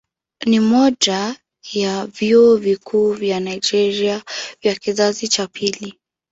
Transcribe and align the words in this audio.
Ni 0.45 0.59
mmoja 0.59 1.35
ya 1.73 2.05
vyuo 2.07 2.55
vikuu 2.55 3.13
vya 3.13 3.39
Nigeria 3.39 4.21
vya 4.61 4.75
kizazi 4.75 5.27
cha 5.27 5.47
pili. 5.47 5.99